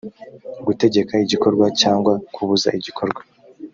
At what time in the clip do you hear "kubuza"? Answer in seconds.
2.33-2.67